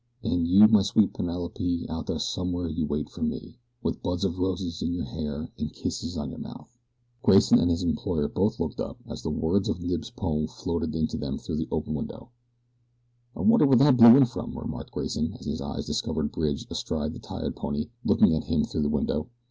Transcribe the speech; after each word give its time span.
And 0.23 0.47
you, 0.47 0.67
my 0.67 0.81
sweet 0.81 1.13
Penelope, 1.13 1.85
out 1.87 2.07
there 2.07 2.17
somewhere 2.17 2.67
you 2.67 2.87
wait 2.87 3.07
for 3.11 3.21
me, 3.21 3.59
With 3.83 4.01
buds 4.01 4.25
of 4.25 4.39
roses 4.39 4.81
in 4.81 4.93
your 4.93 5.05
hair 5.05 5.51
and 5.59 5.71
kisses 5.71 6.17
on 6.17 6.31
your 6.31 6.39
mouth. 6.39 6.75
Grayson 7.21 7.59
and 7.59 7.69
his 7.69 7.83
employer 7.83 8.27
both 8.27 8.59
looked 8.59 8.79
up 8.79 8.97
as 9.07 9.21
the 9.21 9.29
words 9.29 9.69
of 9.69 9.79
Knibbs' 9.79 10.09
poem 10.09 10.47
floated 10.47 10.95
in 10.95 11.05
to 11.05 11.17
them 11.17 11.37
through 11.37 11.57
the 11.57 11.67
open 11.69 11.93
window. 11.93 12.29
"I 13.37 13.41
wonder 13.41 13.67
where 13.67 13.77
that 13.77 13.97
blew 13.97 14.17
in 14.17 14.25
from," 14.25 14.57
remarked 14.57 14.89
Grayson, 14.89 15.35
as 15.39 15.45
his 15.45 15.61
eyes 15.61 15.85
discovered 15.85 16.31
Bridge 16.31 16.65
astride 16.71 17.13
the 17.13 17.19
tired 17.19 17.55
pony, 17.55 17.89
looking 18.03 18.33
at 18.33 18.45
him 18.45 18.63
through 18.63 18.81
the 18.81 18.89
window. 18.89 19.27